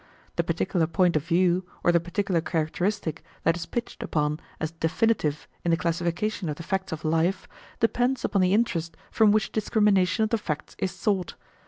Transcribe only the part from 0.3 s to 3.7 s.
The particular point of view, or the particular characteristic that is